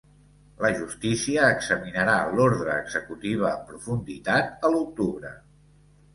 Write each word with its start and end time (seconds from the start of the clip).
La 0.65 0.69
justícia 0.77 1.43
examinarà 1.57 2.15
l’ordre 2.39 2.79
executiva 2.85 3.53
en 3.59 3.63
profunditat 3.69 4.67
a 4.71 4.75
l’octubre. 4.75 5.37